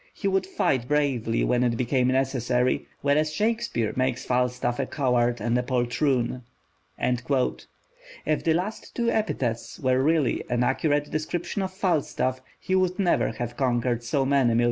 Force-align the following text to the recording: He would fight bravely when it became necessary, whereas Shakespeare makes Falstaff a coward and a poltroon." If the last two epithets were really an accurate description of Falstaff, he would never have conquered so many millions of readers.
He 0.15 0.27
would 0.27 0.47
fight 0.47 0.87
bravely 0.87 1.43
when 1.43 1.63
it 1.63 1.77
became 1.77 2.07
necessary, 2.07 2.87
whereas 3.03 3.31
Shakespeare 3.31 3.93
makes 3.95 4.25
Falstaff 4.25 4.79
a 4.79 4.87
coward 4.87 5.39
and 5.39 5.55
a 5.59 5.61
poltroon." 5.61 6.41
If 6.97 8.43
the 8.43 8.53
last 8.55 8.95
two 8.95 9.11
epithets 9.11 9.79
were 9.79 10.01
really 10.01 10.43
an 10.49 10.63
accurate 10.63 11.11
description 11.11 11.61
of 11.61 11.71
Falstaff, 11.71 12.41
he 12.59 12.73
would 12.73 12.97
never 12.97 13.33
have 13.33 13.55
conquered 13.55 14.03
so 14.03 14.25
many 14.25 14.29
millions 14.45 14.49
of 14.49 14.49
readers. 14.49 14.59